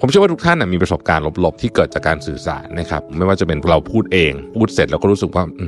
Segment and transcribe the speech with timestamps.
[0.00, 5.66] ผมเชื่อว่าทุกท่านมีประสบการณ์ลบๆ ที่เกิดจากการสื่อสารนะครับ ไม่ว่าจะเป็นเราพูดเอง พูดเสร็จเราก็รู้สึกว่าอื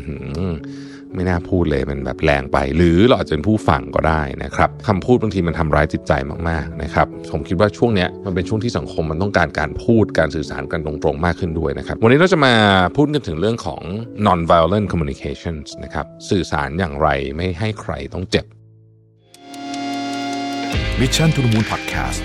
[1.14, 6.12] ไม่น่าพูดเลยมันแบบแรงไป หรือเราอาจจะเป็นผู้ฟังก็ได้นะครับคำพูดบางทีมันทำร้ายจิตใจ
[6.49, 12.55] มากๆนะครับผมคิดว่าช่วงเนี้ยมันเป็นช่วงที่สังคมมันต้องการการพูดการสื่อสารกันตรงๆมากขึ้นด้วยนะครับ วันนี้เราจะมา
[12.97, 13.83] พูดกันถึงเรื่องของ
[14.27, 18.45] non violent communications นะครับสื่อสารอย่างไรไม่ให้ใครต้องเจ็บ
[21.01, 22.23] Mission to the Moon Podcast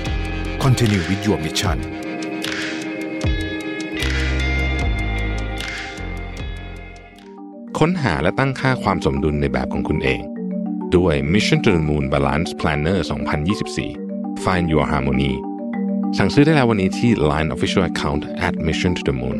[0.70, 1.78] Continue with your mission
[7.78, 10.22] ค้นหาและตั้งค่าความสมดุลในแบบของคุณเอง
[10.96, 13.00] ด้วย Mission to the Moon Balance Planner
[13.70, 15.34] 2024 Find Your Harmony
[16.18, 19.40] สั่งซื้อได้แล้ววันนี้ที่ Line Official Account at Mission to the Moon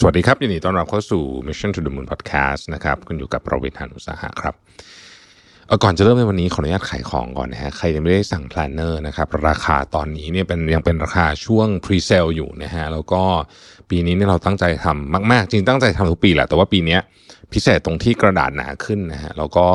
[0.00, 4.54] สวัสดีครับยินดีต้อนรับเข้าสู่ Mission to the Moon Podcast นะครับคุณอยู่กับประวิทยานุสาหะครับ
[5.66, 13.22] เออก่อนจะเริ่มในวันนี้ขออนุญาตขายของก่อนนะฮะใครยังไม่ได้สั่ง planner นะครับราคาตอนนี้เนี่ยเป็นยังเป็นราคาช่วง pre-sale อยู่นะฮะแล้วก็
[13.90, 16.98] ปีนี้เนี่ยเราตั้งใจทำมาก ๆ จริงตั้งใจทำทุกปีแหละแต่ว่าปีนี้
[17.54, 19.66] พิเศษตรงที่กระดาษหนาขึ้นนะฮะแล้วก็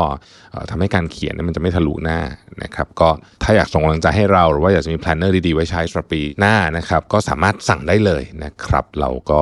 [0.69, 2.19] ทำให้การเขียนนี่มันจะไม่ทะลุหน้า
[2.63, 3.09] นะครับก็
[3.43, 9.41] ถ้าอยากส่งกำลังใจให้เราหรือว่าอยากจะมี planner ดีๆ ไว้ใช้สำหรับปีหน้านะครับก็สามารถสั่งได้เลยนะครับ เราก็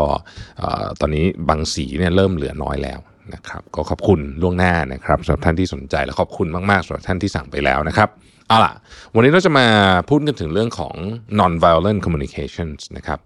[0.99, 2.99] ตอนนี้บางสีเนี่ยเริ่มเหลือน้อยแล้ว
[3.33, 8.09] นะครับก็ขอบคุณล่วงหน้านะครับสำหรับท่านที่สนใจและขอบคุณมากๆสำหรับท่านที่สั่งไปแล้วนะครับ
[8.47, 8.73] เอาล่ะ
[9.15, 9.67] วันนี้เราจะมา
[10.09, 10.95] พูดกันถึงเรื่องของ
[11.39, 13.19] non violent communications นะครับ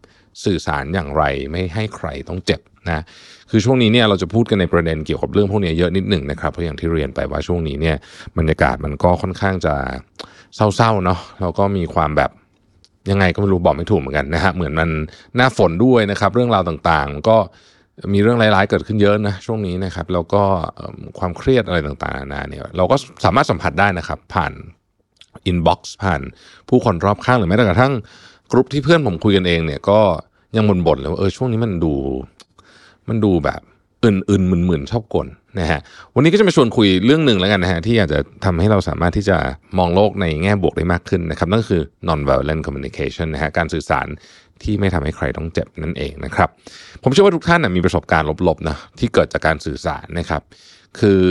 [0.45, 2.99] สื่อสารอย่างไรไม่ให้ใครต้องเจ็บ นะ
[3.51, 7.95] คือช่วงนี้เนี่ยเราจะพูดกันในประเด็นเกี่ยวกับเรื่องพวกนี้เยอะนิดหนึ่งนะครับเพราะอย่างที่เรียนไปว่าช่วงนี้เนี่ย
[8.37, 9.75] บรรยากาศมันก็ค่อนข้างจะ
[10.55, 12.31] เศร้าๆเนาะแล้วก็มีความแบบ
[13.09, 14.89] ยังไงก็ไม่รู้บอกไม่ถูกเหมือนกันนะฮะเหมือนมัน
[15.35, 17.37] หน้าฝนด้วยนะครับ เรื่องราวต่างๆ ก็
[18.13, 20.43] มีเรื่องร้ายๆเกิดขึ้นเยอะนะช่วงนี้นะครับ แล้วก็
[21.19, 22.95] ความเครียดอะไรต่างๆนานาเนี่ยเราก็
[23.25, 24.53] สามารถสัมผัสได้นะครับ ผ่าน
[25.45, 26.21] inbox ผ่าน
[26.69, 27.93] ผู้คนรอบข้างหรือแม้แต่กระทั่ง
[28.51, 29.99] กรุ๊ปที่เพื่อนผมคุยกันเองเนี่ยก็
[30.55, 31.93] ยังบ่นๆเลยว่าเออช่วงนี้มันดู
[33.09, 33.61] มันดูแบบ
[34.05, 35.27] อื่นๆมึนๆชอบกล
[35.59, 35.79] นะฮะ
[36.15, 39.37] วันนี้ก็จะมาชวนคุยเรื่องหนึ่งแล้วกันนะฮะที่อาจจะทำให้เราสามารถที่จะ
[39.77, 44.07] มองโลกในแง่บวกได้มากขึ้นนะครับนั่นคือ non violent communication นะฮะการสื่อสาร
[44.63, 46.49] ที่ไม่ทำให้ใครต้องเจ็บนั่นเองนะครับ
[47.03, 50.41] ผมเชื่อว่าทุกท่านนะมีประสบการณ์ลบๆนะที่เกิดจากการสื่อสารนะครับ
[50.99, 51.23] คือ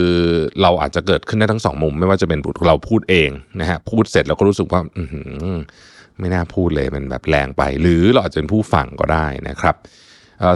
[0.61, 3.29] เราอาจจะเกิดขึ้นได้ทั้งสองมุม ไม่ว่าจะเป็นเราพูดเอง
[3.59, 5.03] นะฮะพูดเสร็จเราก็รู้สึกว่าอื
[6.19, 9.75] ไม่น่าพูดเลยมันแบบแรงไป หรือเราอาจจะเป็นผู้ฟังก็ได้นะครับ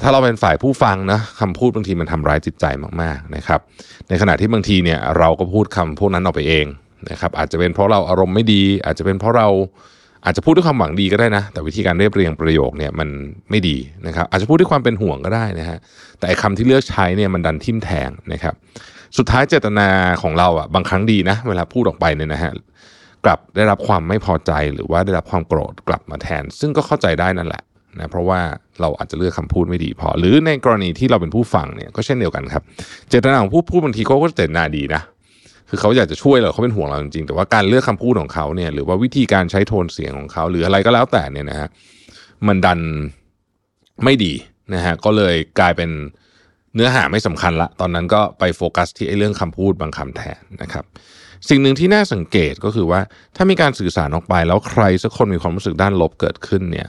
[0.04, 2.66] ถ้าเราเป็นฝ่ายผู้ฟังนะคำพูดบางทีมันทำร้ายจิตใจ
[3.02, 3.60] มากๆนะครับ
[4.10, 6.66] ในขณะที่บางทีเนี่ยเราก็พูดคำพวกนั้นออกไปเอง
[7.10, 9.48] นะครับ อาจจะเป็นเพราะเราอารมณ์ไม่ดี อาจจะเป็นเพราะเรา
[10.26, 13.10] อาจจะพูดด้วยความหวังดีก็ได้นะ แต่วิธีการเรียบเรียงประโยคเนี่ยมัน
[13.50, 13.78] ไม่ดี
[14.08, 15.78] นะครับ อาจจะพูดด้วยความเป็นห่วงก็ได้นะฮะ
[16.20, 18.54] แต่คำที่เลือกใช้เนี่ยมันดันทิ่มแทงนะครับ
[19.18, 19.88] สุดท้ายเจตนา
[20.22, 22.52] ของเราอะบางครั้งดีนะ เวลาพูดออกไปเนี่ยนะฮะ
[23.26, 27.64] กลับได้รับความไม่พอใจหรือว่าได้รับความโกรธกลับมาแทน ซึ่งก็เข้าใจได้นั่นแหละ
[28.00, 28.40] นะเพราะว่า
[28.82, 32.64] เราอาจจะเลือกคำพูดไม่ดีพอ หรือในกรณีที่เราเป็นผู้ฟังเนี่ยก็เช่นเดียวกันครับ
[33.10, 35.02] เจตนาของผู้พูดบางทีเขาก็เจตนาดีนะ
[35.70, 41.70] คือเขาอยากจะช่วยเราเขาเป็นห่วงเราจริงๆแต่ว่าการเลือกคำพูดของเขาเนี่ยหรือว่าวิธีการใช้โทนเสียงของเขาหรืออะไรก็แล้วแต่เนี่ยนะฮะ
[42.48, 42.80] มันดัน
[44.04, 44.34] ไม่ดี
[44.74, 45.90] นะฮะก็เลยกลายเป็น
[46.76, 50.86] เนื้อหาไม่สำคัญละ ตอนนั้นก็ไปโฟกัสที่ไอ้เรื่องคำพูดบางคำแทนนะครับ
[51.50, 53.00] สิ่งหนึ่งที่น่าสังเกตก็คือว่า
[53.36, 56.88] ถ้ามีการสื่อสารออกไปแล้วใครสักคนมีความรู้สึกด้านลบเกิดขึ้นเนี่ย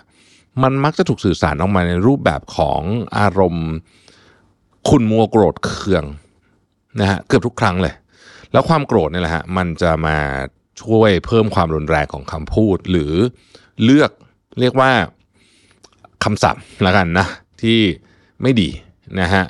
[0.62, 2.80] มันมักจะถูกสื่อสารออกมาในรูปแบบของ
[3.18, 3.68] อารมณ์
[4.88, 6.04] ขุนมัวโกรธเคือง
[7.00, 7.94] นะฮะเกือบทุกครั้งเลย
[8.52, 10.16] แล้วความโกรธนี่แหละฮะมันจะมา
[10.82, 13.12] ช่วยเพิ่มความรุนแรงของคำพูด หรือ
[13.84, 14.10] เลือก
[14.60, 14.90] เรียกว่า
[16.24, 17.26] คำศัพท์ละกันนะ
[17.62, 17.78] ที่
[18.42, 18.68] ไม่ดี
[19.20, 19.44] นะฮะ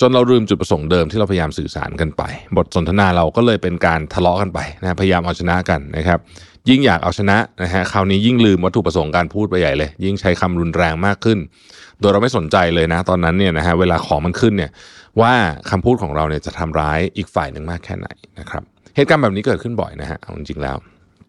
[0.00, 2.22] จนเราลืมจุดประสงค์เดิมที่เราพยายามสื่อสารกันไป
[2.56, 6.18] บทสนทนาเราก็เลยเป็นการทะเลาะกันไปนะพยายามเอาชนะกันนะครับ
[6.68, 11.38] ยิ่งอยากเอาชนะนะฮะคราวนี้ยิ่งลืมวัตถุประสงค์การพูดไปใหญ่เลย ยิ่งใช้คำรุนแรงมากขึ้น
[12.00, 14.70] โดยเราไม่สนใจเลยนะ ตอนนั้นเนี่ยนะฮะเวลาของมันขึ้นเนี่ย
[15.20, 15.32] ว่า
[15.70, 18.62] คำพูดของเราเนี่ยจะทำร้ายอีกฝ่ายหนึ่งมากแค่ไหนนะครับ
[18.96, 20.76] เหตุการณ์แบบนี้เกิดขึ้นบ่อยนะฮะเอาจริงๆแล้ว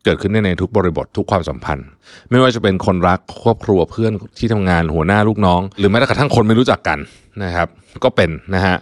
[0.06, 1.88] เกิดขึ้นในทุกบริบททุกความสัมพันธ์
[2.30, 7.00] ไม่ว่าจะเป็นคนรักครอบครัวเพื่อนที่ทำงานหัวหน้าลูกน้อง หรือแม้กระทั่งคนไม่รู้จักกัน
[7.44, 7.68] นะครับ
[8.04, 8.76] ก็เป็นนะฮะ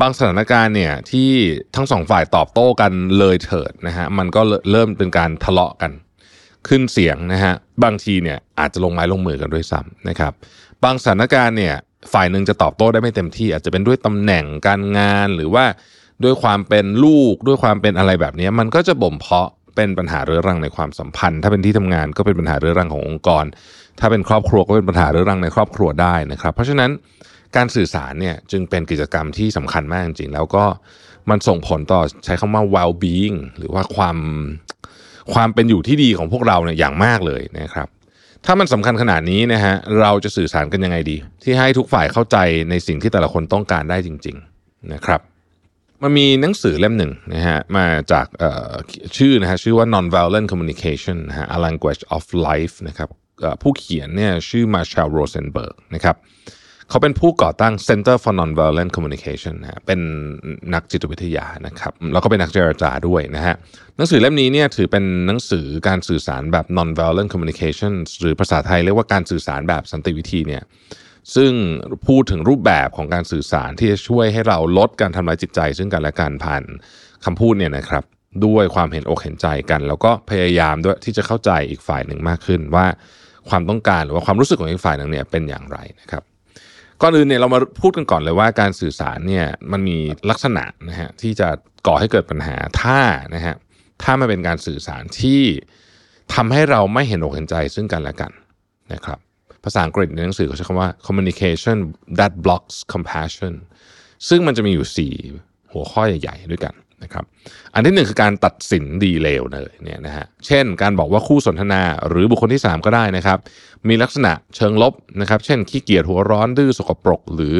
[0.00, 1.30] บางสถานการณ์เนี่ยที่
[1.76, 5.92] ทั้งสองฝ่ายตอบโต้กันเลยเถิดนะฮะมันก็เริ่มเป็นการทะเลาะกัน
[6.68, 7.54] ขึ้นเสียงนะฮะ
[7.84, 10.32] บางทีเนี่ยอาจจะลงไม้ลงมือกันด้วยซ้ำนะครับ
[10.84, 11.74] บางสถานการณ์เนี่ย
[12.12, 15.64] ฝ่ายหนึ่งจะตอบโต้ได้ไม่เต็มที่ อาจจะเป็นด้วยตำแหน่งการงานหรือว่า
[16.24, 23.44] ด้วยความเป็นลูกด้วยความเป็นอะไรแบบนี้ มันก็จะบ่มเพาะเป็นปัญหาเรื้อรังในความสัมพันธ์ ถ้าเป็นที่ทำงานก็เป็นปัญหาเรื้อรังขององค์กร
[24.00, 26.90] ถ้าเป็นครอบครัวก็เป็นปัญหาเรื้อรังในครอบครัวได้นะครับ เพราะฉะนั้น
[27.56, 30.64] การสื่อสารเนี่ยจึงเป็นกิจกรรมที่สำคัญมากจริงๆ แล้วก็
[31.30, 34.16] มันส่งผลต่อใช้คำว่า well being หรือว่าความ
[35.32, 37.88] ความเป็นอยู่ที่ดีของพวกเราเนี่ยอย่างมากเลยนะครับ
[38.44, 42.36] ถ้ามันสำคัญขนาดนี้นะฮะเราจะสื่อสารกันยังไงดี ที่ให้ทุกฝ่ายเข้าใจ
[42.70, 45.20] ในสิ่งที่แต่ละคนต้องการได้จริง ๆนะครับ
[46.02, 48.26] มันมีหนังสือเล่มหนึ่งนะฮะมาจาก
[49.16, 53.08] ชื่อนะฮะชื่อว่า nonviolent communication นะฮะ a language of life นะครับ
[53.62, 60.00] ผู้เขียนเนี่ยชื่อมาชาลโรเซนเบิร์กนะครับเขาเป็นผู้ก่อตั้ง Center for Nonviolent Communication นะเป็น
[60.74, 63.54] นักจิตวิทยานะครับ แล้วก็เป็นนักเจรจาด้วยนะฮะ
[63.96, 70.62] หนังสือเล่มนี้เนี่ยถือเป็นหนังสือการสื่อสารแบบ nonviolent communication หรือภาษาไทยเรียกว่าการสื่อสารแบบสันติวิธีเนี่ย
[71.34, 71.52] ซึ่ง
[72.06, 76.62] พูดถึงรูปแบบของการสื่อสารที่จะช่วยให้เราลดการทำร้ายจิตใจ ซึ่งกันและกันผ่าน
[77.24, 78.04] คำพูดเนี่ยนะครับ
[78.46, 82.86] ด้วยความเห็นอกเห็นใจกัน แล้วก็พยายามด้วยที่จะเข้าใจอีกฝ่ายหนึ่งมากขึ้นว่า
[83.48, 86.22] ความต้องการหรือว่าความรู้สึกของอีกฝ่ายหนึ่งเนี่ยเป็นอย่างไรนะครับ
[87.02, 89.96] ก่อนอื่นเนี่ยเรามาพูดกันก่อนเลยว่าการสื่อสารเนี่ยมันมี
[90.30, 91.48] ลักษณะนะฮะที่จะ
[91.86, 93.00] ก่อให้เกิดปัญหาถ้า
[93.34, 93.54] นะฮะ
[94.02, 95.42] ถ้ามันเป็นการสื่อสารที่
[96.34, 98.32] ทำให้เราไม่เห็นอกเห็นใจซึ่งกันและกัน
[98.92, 99.18] นะครับ
[99.64, 101.76] ภาษาอังกฤษในหนังสือเขาใช้คำว่า communication
[102.18, 103.54] that blocks compassion
[104.28, 104.86] ซึ่งมันจะมีอยู่
[105.36, 107.24] 4 หัวข้อใหญ่ ๆ ด้วยกัน นะครับ
[107.74, 113.38] อันที่หนึ่งคือการตัดสินดีเลวเลยเนี่ยนะฮะเช่นการบอกว่าคู่สนทนาหรือบุคคลที่ 3 ก็ได้นะครับ
[113.88, 117.56] มีลักษณะเชิงลบนะครับ เช่นขี้เกียจหัวร้อนดื้อสกปรก หรือ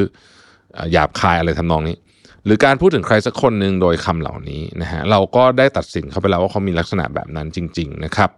[0.92, 1.96] หยาบคายอะไรทำนองนี้
[2.44, 8.30] หรือการพูดถึงใครสักคนหนึ่งโดยคำเหล่านี้นะฮะเราก็ได้ตัดสินเขาไปแล้วว่าเขามีลักษณะแบบนั้นจริง ๆ นะครับ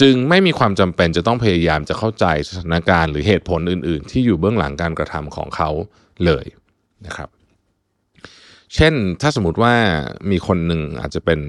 [0.00, 5.70] จึงไม่มีความจำเป็นจะต้องพยายามจะเข้าใจสถานการณ์หรือเหตุผลอื่น ๆ ที่อยู่เบื้องหลังการกระทำของเขา
[6.26, 6.46] เลย
[7.06, 7.28] นะครับ
[8.74, 9.72] เช่นถ้าสมมติว่า
[10.30, 11.40] มีคนหนึ่งอาจจะเป็น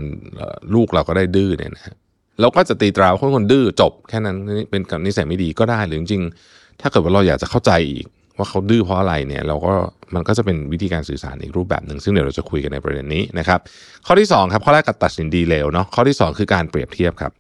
[0.73, 1.95] ลูกเราก็ได้ดื้อเนี่ยนะฮะ
[2.39, 4.37] เราก็จะตีตราว่าคนคนดื้อจบแค่นั้น
[4.71, 8.05] เป็นกับนิสัยไม่ดีก็ได้หรือจริงๆถ้าเกิดว่าเราอยากจะเข้าใจอีก
[8.37, 9.73] ว่าเขาดื้อเพราะอะไรเนี่ยเราก็
[10.15, 13.59] มันก็จะเป็นวิธีการสื่อสารอีกรูปแบบหนึ่งซึ่งเดี๋ยวเราจะคุยกันในประเด็นนี้นะครับ
[14.05, 17.31] ข้อที่2ครับข้อแรกกับตัดสินดีเลวเนาะข้อที่ 2 คือการเปรียบเทียบครับ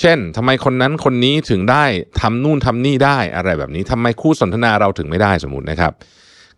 [0.00, 1.84] เช่นทำไมคนนั้นคนนี้ถึงได้
[2.20, 5.92] ทำนู่นทำนี่ได้อะไรแบบนี้ทำไมคู่สนทนาเราถึงไม่ได้สมมตินะครับ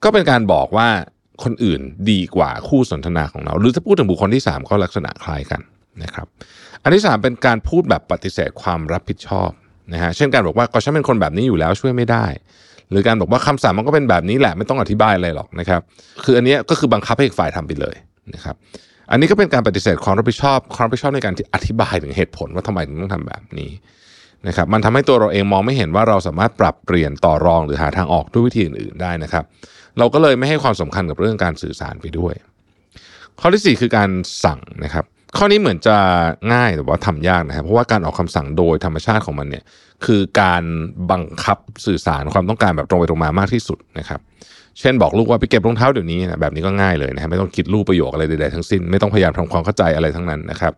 [0.03, 0.89] ก็เป็นการบอกว่า
[1.45, 1.81] คนอื่น
[2.11, 5.61] ดีกว่าคู่สนทนาของเรา หรือถ้าพูดถึงบุคคลที่ 3 ก็ลักษณะคล้ายกัน
[6.03, 6.27] นะครับ
[6.83, 9.51] อันที่ 3 เป็นการพูดแบบปฏิเสธความรับผิดชอบ
[9.93, 12.27] นะฮะเช่นการบอกว่าก็ฉันเป็นคนแบบนี้อยู่แล้วช่วยไม่ได้
[12.91, 15.81] หรือการบอกว่าคำสั่งมันก็เป็นแบบนี้แหละไม่ต้องอธิบายอะไรหรอกนะครับ
[16.25, 17.97] คืออันนี้ก็คือบังคับให้อีกฝ่ายทำไปเลย
[18.35, 18.57] นะครับ
[19.11, 23.71] อันนี้ก็เป็นการปฏิเสธความรับผิดชอบความรับผิดชอบในการอธิบายถึงเหตุผลว่าทำไมถึงต้องทำแบบนี้
[24.49, 29.45] นะครับมันทำให้ตัวเราเองมองไม่เห็นว่าเราสามารถปรับเปลี่ยนต่อรองหรือหาทางออกด้วยวิธีอื่นๆได้นะครับ
[29.99, 32.35] เราก็เลยไม่ให้ความสำคัญกับเรื่องการสื่อสารไปด้วย
[33.41, 34.11] ข้อที่ 4 คือการ
[34.45, 35.05] สั่งนะครับ
[35.37, 35.97] ข้อนี้เหมือนจะ
[36.53, 39.65] ง่ายแต่ว่าทำยากนะครับ เพราะว่าการออกคำสั่งโดยธรรมชาติของมันเนี่ย
[40.07, 40.63] คือการ
[41.11, 44.21] บังคับสื่อสารความต้องการแบบตรงไปตรงมามากที่สุดนะครับ
[44.81, 50.73] เช่นบอกลูกว่าไปเก็บรองเท้าเดี๋ยวนี้นะแบบนี้ก็ง่ายเลยนะไม่ต้องคิดรูปประโยคอะไรใดๆทั้งสิ้น ไม่ต้องพยายามทำความเข้าใจอะไรทั้งนั้นนะครับ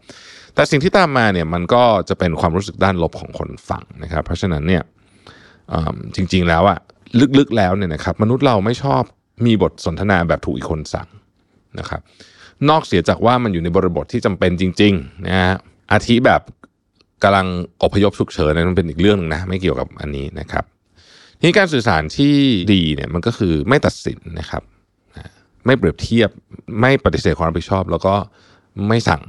[0.54, 4.82] แต่สิ่งที่ตามมาเนี่ยมันก็จะเป็นความรู้สึกด้านลบของคนฟังนะครับ เพราะฉะนั้นเนี่ย
[6.16, 6.78] จริง ๆ แล้วอะ
[7.38, 9.02] ลึกๆแล้วเนี่ยนะครับมนุษย์เราไม่ชอบ
[9.46, 11.08] มีบทสนทนาแบบถูกอีกคนสั่ง
[11.78, 12.00] นะครับ
[12.68, 15.56] นอกเสียจากว่ามันอยู่ในบริบทที่จำเป็นจริงๆนะฮะ
[15.92, 16.42] อาทิแบบ
[17.22, 17.46] กำลัง
[17.82, 20.64] อพยพฉุกเฉินนั้นเป็นอีกเรื่องนึงนะไม่เกี่ยวกับอันนี้นะครับ
[21.42, 22.34] นี่การสื่อสารที่
[22.72, 24.62] ดีเนี่ยมันก็คือไม่ตัดสินนะครับ
[25.66, 26.30] ไม่เปรียบเทียบ
[26.80, 28.14] ไม่ปฏิเสธความรับผิดชอบ แล้วก็
[28.88, 29.22] ไม่สั่ง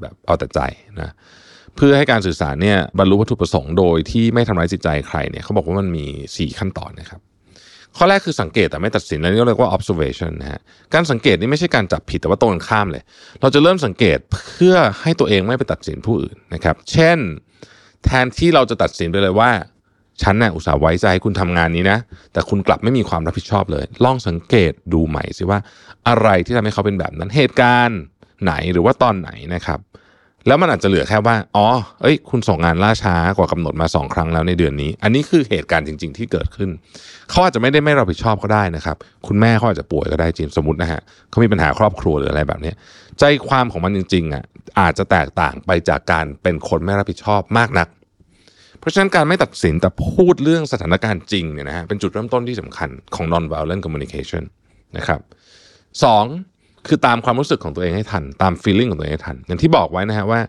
[0.00, 0.60] แบบเอาแต่ใจ
[1.00, 1.12] นะ
[1.76, 7.20] เพื่อให้การสื่อสารเนี่ยบรรลุวัตถุประสงค์โดยที่ไม่ทำร้ายจิตใจใครเนี่ยเขาบอกว่ามันมี 4 ขั้นตอนนะครับ
[7.96, 10.60] ข้อแรกคือสังเกตแต่ไม่ตัดสินแล้วนี่เรียกว่า observation นะฮะ
[10.94, 13.02] การสังเกตนี่ไม่ใช่การจับผิดแต่ว่าตรงกันข้ามเลย
[13.40, 17.18] เราจะเริ่มสังเกตเพื่อให้ตัวเองไม่ไปตัดสินผู้อื่นนะครับ เช่น
[18.04, 19.50] แทนที่เราจะตัดสินไปเลยว่า
[20.22, 21.98] ฉันนะ่ะอุตส่าห์ไว้ใจคุณทำงานนี้นะ
[22.32, 25.58] แต่คุณกลับไม่มีความรับผิดชอบเลย ลองสังเกตดูใหม่สิว่า
[26.08, 28.00] อะไรที่ทำให้เขาเป็นแบบนั้นเหตุการณ์
[28.44, 29.80] ไหนหรือว่าตอนไหนนะครับ
[30.46, 31.66] แล้วมันอาจจะเหลือแค่ว่า อ๋อ
[32.02, 36.70] เอ้ย คุณส่งงานล่าช้ากว่ากำหนดมาสองครั้งแล้วในเดือนนี้ อันนี้คือเหตุการณ์จริง ๆ ที่เกิดขึ้น
[37.30, 38.96] เขาอาจจะไม่ได้ไม่รับผิดชอบก็ได้นะครับ
[39.26, 42.72] คุณแม่เขาอาจจะป่วยก็ได้จริงสมมตินะฮะเขามีปัญหาครอบครัวหรืออะไรแบบนี้
[43.18, 44.44] ใจความของมันจริง ๆ อะ
[44.80, 47.88] อาจจะแตกต่างไปจากการเป็นคนไม่รับผิดชอบมากนัก
[48.78, 54.44] เพราะฉะนั้นการไม่ตัดสินแต่พูดเรื่องสถานการณ์จริงเนี่ยนะฮะ เป็นจุดเริ่มต้นที่สำคัญของ non-violent communication
[54.96, 55.20] นะครับ
[56.04, 56.24] สอง
[56.86, 60.40] คือตามความรู้สึกของตัวเองให้ทัน ตาม feeling ของตัวเองให้ทัน อย่างที่บอกไว้นะฮะว่า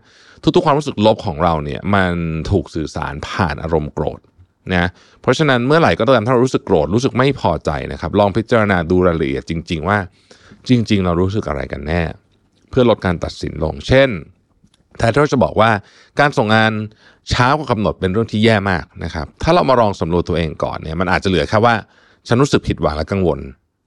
[0.56, 2.14] ทุกๆความรู้สึกลบของเราเนี่ย มัน
[2.52, 4.20] ถูกสื่อสารผ่านอารมณ์โกรธ
[4.76, 4.86] นะ
[5.22, 9.98] เพราะฉะนั้นเมื่อไหร่ก็ตามถ้าเรารู้สึกโกรธรู้สึกไม่พอใจนะครับ ลองพิจารณาดูรายละเอียดจริง ๆ ว่า
[10.70, 12.02] จริง ๆ เรารู้สึกอะไรกันแน่
[12.70, 14.10] เพื่อลดการตัดสินลง เช่น
[14.98, 15.72] แทนที่เราจะบอกว่า
[16.20, 16.72] การส่งงาน
[17.30, 21.76] เช้ากว่ากำหนดเป็นเรื่องที่แย่มากนะครับ ถ้าเรามาลองสำรวจตัวเองก่อนเนี่ยมันอาจจะเหลือแค่ว่า
[22.28, 23.40] ฉันรู้สึกผิดหวังและกังวล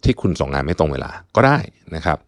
[0.05, 1.59] ที่คุณส่งงานไม่ตรงเวลาก็ได้
[1.97, 2.19] นะครับ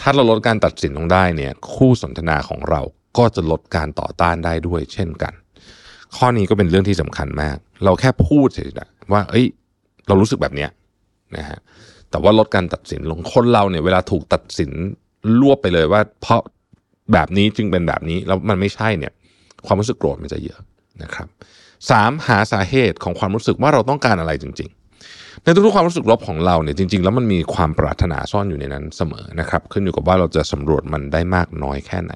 [0.00, 2.80] ถ้าเราลดการตัดสินลงได้เนี่ยคู่สนทนาของเรา
[3.18, 5.32] ก็จะลดการต่อต้านได้ด้วยเช่นกัน
[6.16, 9.46] ข้อนี้ก็เป็นเรื่องที่สำคัญมาก เราแค่พูดเฉยๆว่า เอ้ย
[10.06, 10.70] เรารู้สึกแบบเนี้ย
[11.36, 11.58] นะฮะ
[12.10, 14.70] แต่ว่าลดการตัดสินลงคนเราเนี่ยเวลาถูกตัดสิน
[15.40, 16.40] รวบไปเลยว่า เพราะ
[17.12, 19.12] แบบนี้จึงเป็นแบบนี้แล้วมันไม่ใช่เนี่ย
[19.66, 20.60] ความรู้สึกโกรธมันจะเยอะ
[21.02, 21.28] นะครับ
[21.90, 24.75] สามหาสาเหตุของความรู้สึกว่าเราต้องการอะไรจริงๆ
[25.46, 32.12] ในทุกๆความรู้สึกลบของเราเนี่ยจริง ๆ แล้วมันมีความปรารถนาซ่อนอยู่ในนั้นเสมอนะครับ ขึ้นอยู่กับว่าเราจะสำรวจมันได้มากน้อยแค่ไหน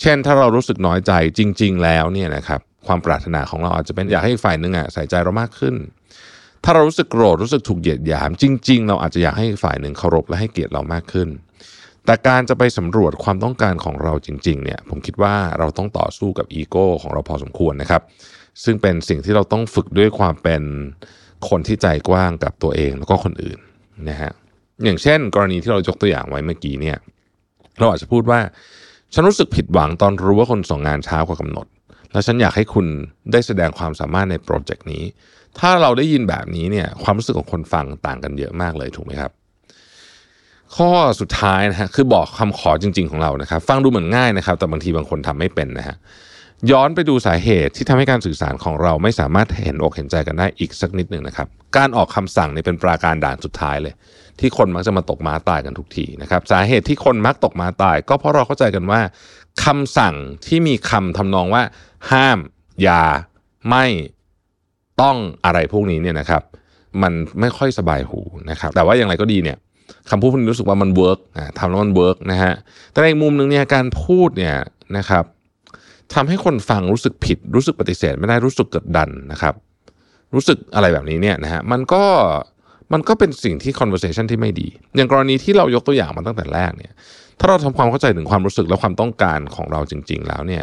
[0.00, 5.74] เช่นถ้าเรารู้สึกน้อยใจจริง ๆ แล้วเนี่ยนะครับความปรารถนาของเราอาจจะเป็นอยากให้ฝ่ายหนึ่งอะใส่ใจเรามากขึ้น
[6.64, 11.28] ถ้าเรารู้สึกโกรธรู้สึกถูกเหยียดหยาม จริง ๆ เราอาจจะอยากให้ฝ่ายหนึ่งเคารพและให้เกียรติเรามากขึ้น
[12.04, 18.02] แต่การจะไปสำรวจความต้องการของเราจริง ๆ เนี่ย ผมคิดว่าเราต้องต่อสู้กับอีโก้ของเราพอสมควรนะครับ
[18.64, 20.62] ซึ่งเป็นสิ่งที่เราต้องฝึกด้วยความเป็น
[21.48, 23.58] คนที่ใจกว้างกับตัวเองแล้วก็คนอื่น
[24.08, 24.32] นะฮะ
[24.84, 26.96] อย่างเช่น กรณีที่เรายกตัวอย่างไว้เมื่อกี้เนี่ย
[27.78, 28.40] เราอาจจะพูดว่า
[29.14, 31.66] ฉันรู้สึกผิดหวังตอนรู้ว่าคนส่งงานช้ากว่ากำหนด
[32.12, 32.86] แล้วฉันอยากให้คุณ
[33.32, 35.02] ได้แสดงความสามารถในโปรเจกต์นี้
[35.58, 39.32] ถ้าเราได้ยินแบบนี้เนี่ยความรู้สึกของคนฟังต่างกันเยอะมากเลยถูกไหมครับ
[40.76, 40.90] ข้อ
[41.20, 45.96] สุดท้ายนะฮะคือบอกคำขอจริง ๆ ของเรานะครับ ฟังดูเหมือนง่ายนะครับ แต่บางทีบางคนทำไม่เป็นนะฮะ
[46.70, 53.94] ย้อนไปดูสาเหตุที่ทำให้การสื่อสารของเราไม่สามารถเห็นอกเห็นใจกันได้อีกสักนิดหนึ่งนะครับ การออกคำสั่งนี่เป็นปราการด่านสุดท้ายเลย
[54.40, 59.00] ที่คนมักจะมาตกม้าตายกันทุกทีนะครับ สาเหตุที่คนมักตกม้าตาย ก็เพราะเราเข้าใจกันว่า
[59.64, 60.14] คำสั่ง
[60.46, 61.62] ที่มีคำทำนองว่า
[62.10, 62.38] ห้าม
[62.82, 63.02] อย่า
[63.70, 63.86] ไม่
[65.00, 66.42] ต้องอะไรพวกนี้เนี่ยนะครับ
[67.02, 69.56] มันไม่ค่อยสบายหูนะครับ แต่ว่าอย่างไรก็ดีเนี่ย
[70.10, 71.18] คำพูดพวกนี้รู้สึกว่ามัน work
[71.58, 72.54] ทำแล้วมัน work นะฮะ
[72.92, 74.56] แต่ในอีกมุมหนึ่งเนี่ยการพูดเนี่ย
[74.96, 75.24] นะครับ
[76.14, 79.54] ทำให้คนฟังรู้สึกผิด รู้สึกปฏิเสธ ไม่ได้รู้สึกกดดันนะครับ
[80.34, 82.04] รู้สึกอะไรแบบนี้เนี่ยนะฮะมันก็
[82.92, 86.92] มันก็เป็นสิ่งที่ conversation ที่ไม่ดี อย่างกรณีที่เรายกตัวอย่างมาตั้งแต่แรกเนี่ย
[87.38, 90.62] ถ้าเราทำความเข้าใจถึงความรู้สึกและความต้องการของเราจริง ๆ แล้วเนี่ย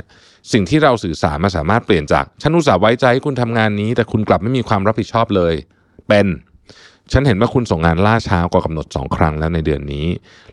[0.51, 5.53] สิ่งที่เราสื่อสารมาสามารถเปลี่ยนจาก ฉันอุตส่าห์ไว้ใจให้คุณทำงานนี้ แต่คุณกลับไม่มีความรับผิดชอบเลย
[6.07, 6.25] เป็น
[7.11, 10.07] ฉันเห็นว่าคุณส่งงานล่าช้ากว่ากำหนด 2 ครั้งแล้วในเดือนนี้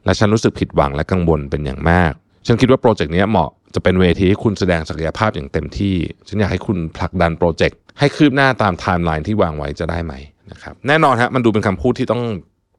[0.04, 2.12] และฉันรู้สึกผิดหวังและกังวลเป็นอย่างมาก
[2.46, 5.94] ฉันคิดว่า project นี้เหมาะ จะเป็นเวทีให้คุณแสดงศักยภาพอย่างเต็มที่
[6.28, 10.14] ฉันอยากให้คุณผลักดัน project ให้คืบหน้าตามไทม์ไลน์ที่วางไว้จะได้ไหม
[10.52, 12.22] นะครับแน่นอนฮะมันดูเป็นคำพูดที่ต้อง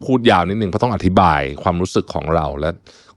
[0.06, 2.70] พูดยาวนิดนึงเพราะต้องอธิบายความรู้สึกของเราและ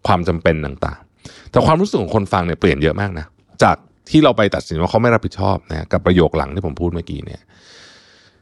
[0.07, 3.27] ความจำเป็นต่างๆ แต่ความรู้สึกของคนฟังเนี่ยเปลี่ยนเยอะมากนะ
[3.63, 3.77] จาก
[4.11, 7.41] ที่เราไปตัดสินว่าเขาไม่รับผิดชอบนะกับประโยคหลังที่ผมพูดเมื่อกี้เนี่ย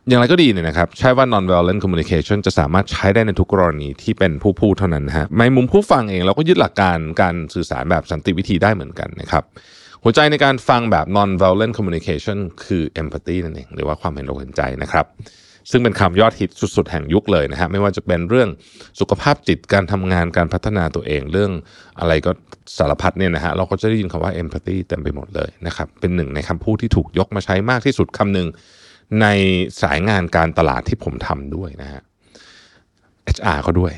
[0.09, 9.45] อย่างไรก็ดีเนี่ยนะครับ ใช่ว่า non-violent communication จะสามารถใช้ได้ในทุกกรณีที่เป็นผู้พูดเท่านั้นฮะในมุมผู้ฟังเองเราก็ยึดหลักการการสื่อสารแบบสันติวิธีได้เหมือนกันนะครับ
[10.03, 15.07] หัวใจในการฟังแบบ non-violent communication คือ empathy นั่นเองหรือว่าความเห็นอกเห็นใจนะครับ
[15.71, 18.49] ซึ่งเป็นคำยอดฮิตสุด ๆ แห่งยุคเลยนะฮะไม่ว่าจะเป็นเรื่อง
[19.01, 21.53] สุขภาพจิตการทำงานการพัฒนาตัวเองเรื่อง
[22.01, 22.31] อะไรก็
[22.79, 28.49] สารพัดเนี่ยนะฮะเราก็จะได้ยินคำว่า empathy เต็มไปหมดเลยนะครับเป็นหนึ่งในคำพูดที่ถูกยกมาใช้มากที่สุดคำหนึ่ง
[29.23, 29.27] ใน
[29.83, 32.03] สายงานการตลาดที่ผมทำด้วยนะฮะ
[33.37, 33.93] HR ก็ด้วย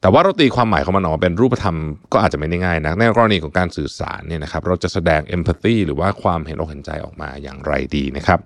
[0.00, 1.76] แต่ว่าเราตีความหมายของมันออกเป็นรูปธรรม
[2.12, 8.38] ก็อาจจะไม่ได้ง่ายนะในกรณีของการสื่อสารเนี่ยนะครับเราจะแสดง empathy หรือว่าความเห็นอกเห็นใจออกมาอย่างไรดีนะครับ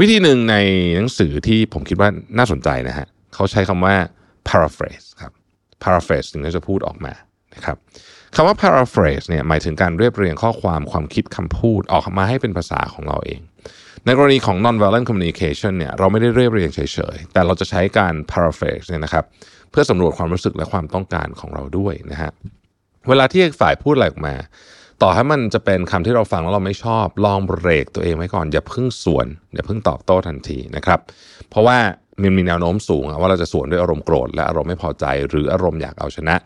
[0.00, 0.56] วิธีหนึ่งใน
[0.96, 2.08] หนังสือที่ผมคิดว่า
[2.38, 3.94] น่าสนใจนะฮะเขาใช้คำว่า
[4.48, 5.32] paraphrase ครับ
[5.82, 7.12] paraphrase ถึงจะพูดออกมา
[7.56, 7.76] นะครับ
[8.34, 13.40] คำว่า paraphrase เนี่ยหมายถึงการเรียบเรียงข้อความความคิดคำพูดออกมาให้เป็นภาษาของเราเอง
[14.04, 16.80] ในกรณีของ non-violent communication เนี่ยเราไม่ได้เรียบเรียงเฉ
[17.14, 19.24] ยๆ แต่เราจะใช้การ paraphrase เนี่ยนะครับ
[19.70, 22.30] เพื่อสำรวจความรู้สึกและความต้องการของเราด้วยนะฮะ
[23.08, 24.34] เวลาที่ฝ่ายพูดอะไรออกมา
[25.02, 31.00] ต่อให้มันจะเป็นคำที่เราฟังแล้วเราไม่ชอบ ลองเบรกตัวเองไว้ก่อน อย่าเพิ่งสวน อย่าเพิ่งตอบโต้ทันทีนะครับ
[31.50, 31.78] เพราะว่า
[32.22, 36.36] มันมีแนวโน้มสูงว่าเราจะสวนด้วยอารมณ์โกรธและอารมณ์ไม่พอใจ หรืออารมณ์อยากเอาชนะ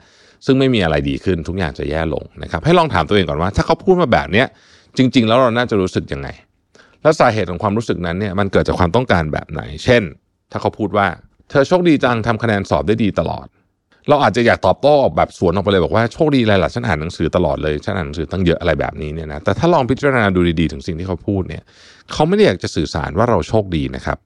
[0.46, 4.46] ซึ่งไม่มีอะไรดีขึ้นทุกอย่างจะแย่ลงนะครับให้ลองถามตัวเองก่อนว่า ถ้าเขาพูดมาแบบเนี้ย
[4.96, 6.28] จริง ๆ แล้วเราน่าจะรู้สึกยังไง
[7.02, 10.02] แล้วสาเหตุของความรู้สึกนั้นเนี่ยมันเกิดจากความต้องการแบบไหน เช่น
[10.50, 11.06] ถ้าเขาพูดว่า
[11.50, 13.46] เธอโชคดีจังทำคะแนนสอบได้ดีตลอด
[14.08, 21.62] เราอาจจะอยากตอบโต้ออกแบบสวนออกไปเลยบอกว่าโชคดีอะไรล่ะฉันอ่านหนังสือตลอดเลยฉันอ่านหนังสือตั้งเยอะอะไรแบบนี้เนี่ยนะแต่ถ้าลองพิจารณาดูดีๆถึงสิ่งที่เขาพูดเนี่ย
[22.12, 24.18] เขาไม่ได้อยากจะสื่อสารว่าเราโชคดีนะครับ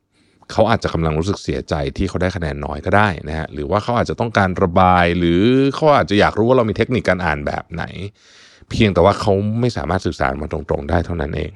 [0.53, 5.43] เขาอาจจะกำลังรู้สึกเสียใจที่เขาได้คะแนนน้อยก็ได้นะฮะหรือว่าเขาอาจจะต้องการระบายหรือ
[5.75, 7.85] เขาอาจจะอยากรู้ว่าเรามีเทคนิคการอ่านแบบไหน
[8.71, 11.53] เพียงแต่ว่าเขาไม่สามารถสื่อสารมาตรงๆ ได้เท่านั้นเอง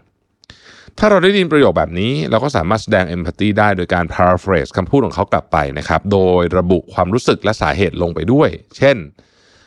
[0.99, 8.97] ถ้าเราได้ยินประโยคแบบนี้ เราก็สามารถแสดง empathy ได้โดยการ paraphrase คำพูดของเขากลับไปนะครับโดยระบุความรู้สึกและสาเหตุลงไปด้วย เช่น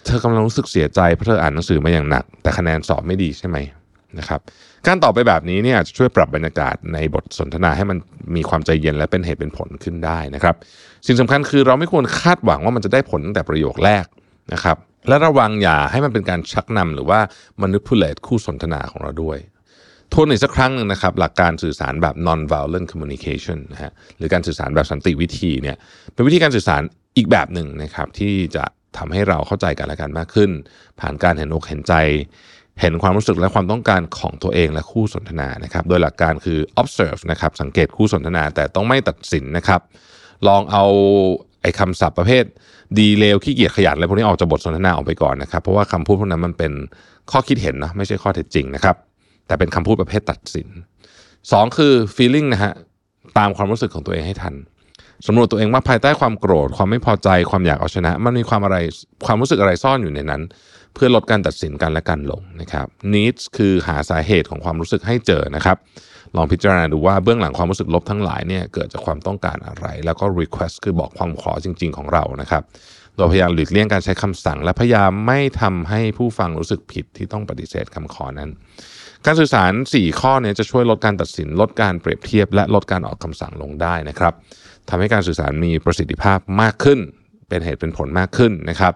[0.06, 3.58] เธอกำลังรู้สึกเสียใจเพราะเธออ่านหนังสือมาอย่างหนัก แต่คะแนนสอบไม่ดีใช่ไหม
[4.20, 4.40] นะครับ
[4.88, 7.98] การตอบไปแบบนี้เนี่ยจะช่วยปรับบรรยากาศในบทสนทนาให้มัน
[8.36, 10.56] มีความใจเย็นและเป็นเหตุเป็นผลขึ้นได้นะครับ
[11.08, 14.06] สิ่งสำคัญคือเราไม่ควรคาดหวังว่ามันจะได้ผลตั้งแต่ประโยคแรก
[14.54, 17.20] นะครับ และระวังอย่าให้มันเป็นการชักนำหรือว่า
[17.62, 19.38] manipulate คู่สนทนาของเราด้วย
[20.14, 25.78] ทวนอีกสักครั้งหนึ่งนะครับ หลักการสื่อสารแบบ non-violent communication นะฮะหรือการสื่อสารแบบสันติวิธีเนี่ย
[26.14, 26.82] เป็นวิธีการสื่อสาร
[27.18, 28.64] อีกแบบหนึ่งนะครับที่จะ
[28.98, 30.52] ทำให้เราเข้าใจกันและกันมากขึ้น
[31.00, 31.94] ผ่านการเห็นอกเห็นใจ
[32.80, 39.82] เห็นความรู้สึกและความต้องการของตัวเองและคู่สนทนานะครับ โดยหลักการคือ observe นะครับสังเกตคู่สนทนาแต่ต้องไม่ตัดสินนะครับ
[40.48, 40.86] ลองเอา
[41.62, 42.44] ไอ้คำศัพท์ประเภท
[43.00, 46.72] ดีเลวขี้เกียจขยันอะไรพวกนี้ออกจากบทสนทนาออกไปก่อนนะครับ เพราะว่าคำพูดพวกนั้นมันเป็น
[47.32, 48.96] ข้อคิดเห็นนะไม่ใช่ข้อเท็จจริงนะครับ
[49.48, 50.68] แต่เป็นคำพูดประเภทตัดสิน
[51.22, 52.74] 2 คือ feeling นะฮะ
[53.38, 54.56] ตามความรู้สึกของตัวเองให้ทัน
[55.28, 58.78] สำรวจตัวเองว่าภายใต้ความโกรธ ความไม่พอใจ ความอยากเอาชนะ มันมีความอะไร
[59.26, 60.42] ความรู้สึกอะไรซ่อนอยู่ในนั้น
[60.94, 65.78] เพื่อลดการตัดสินกันและกันลงนะครับ needs คือหาสาเหตุของความรู้สึกให้เจอนะครับ
[66.36, 72.64] ลองพิจารณาดูว่าเบื้องหลังความรู้สึกลบทั้งหลายเนี่ยเกิดจากความต้องการอะไร แล้วก็ request คือบอกความขอจริง ๆ ของเรานะครับ
[73.16, 78.50] โดยพยายามหลีกเลี่ยงการใช้คำสั่ง และพยายามไม่ทำให้ผู้ฟังรู้สึกผิดที่ต้องปฏิเสธคำขอนั้น
[79.26, 84.34] การสื่อสาร 4 ข้อเนี้จะช่วยลดการตัดสิน ลดการเปรียบเทียบ และลดการออกคำสั่งลงได้นะครับ
[84.90, 87.00] ทำให้การสื่อสารมีประสิทธิภาพมากขึ้น
[87.48, 88.94] เป็นเหตุเป็นผลมากขึ้นนะครับ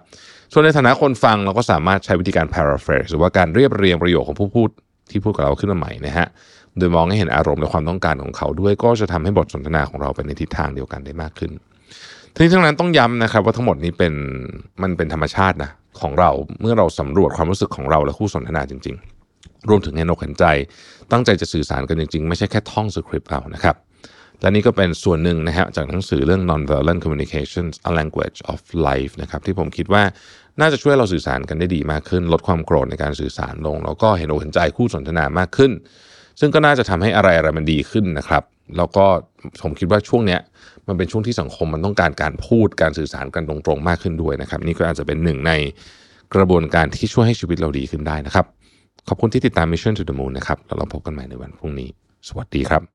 [0.51, 4.69] ส่วนในฐานะคนฟังเราก็สามารถใช้วิธีการ paraphrase หรือว่าการเรียบเรียงประโยคของผู้พูด
[5.11, 6.27] ที่พูดกับเราขึ้นมาใหม่นะฮะ
[6.77, 11.51] โดยมองให้เห็นอารมณ์และความต้องการของเขาด้วยก็จะทำให้บทสนทนาของเราไปในทิศทางเดียวกันได้มากขึ้น
[12.33, 14.13] ทั้งนี้ทั้งนั้นต้องย้ำนะครับว่าทั้งหมดนี้เป็น
[14.81, 16.31] มันเป็นธรรมชาตินะของเรา
[16.61, 18.95] เมื่อเราสำรวจความรู้สึกของเราและคู่สนทนาจริง
[19.31, 20.45] ๆ รวมถึงเห็นอกเห็นใจ
[21.11, 23.75] ตั้งใจจะสื่อสารกันจริง ๆ ไม่ใช่แค่ท่องสคริปต์เอานะครับ
[24.41, 30.03] และนี่ก็เป็นส่วนหนึ่งนะฮะจากหนังสือเรื่อง non-violent communications a language of life นะครับที่ผมคิดว่า
[30.59, 35.71] น่าจะช่วยเราสื่อสารกันได้ดีมากขึ้น ลดความโกรธในการสื่อสารลง แล้วก็เห็นอกเห็นใจคู่สนทนามากขึ้น
[36.39, 38.43] ซึ่งก็น่าจะทำให้อะไรอะไรมันดีขึ้นนะครับ
[38.77, 39.05] แล้วก็
[39.63, 40.39] ผมคิดว่าช่วงเนี้ย
[40.87, 45.51] มันเป็นช่วงที่สังคมมันต้องการการพูดการสื่อสารกันตรงๆมากขึ้นด้วยนะครับ นี่ก็อาจจะเป็นหนึ่งใน
[46.35, 48.45] กระบวนการที่ช่วยให้ชีวิตเราดีขึ้นได้นะครับ
[49.07, 51.89] ขอบคุณที่ติดตาม Mission to the Moon นะครับแล้วเราพบกันใหม่ในวันพรุ่งนี้
[52.27, 52.94] สวัสดีครับ